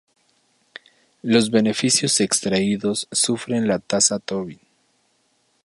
Los 1.21 1.51
beneficios 1.51 2.21
extraídos 2.21 3.07
sufren 3.11 3.67
la 3.67 3.77
Tasa 3.77 4.17
Tobin. 4.17 4.59